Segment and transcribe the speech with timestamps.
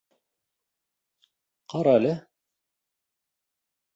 [1.73, 2.15] —Ҡара әле.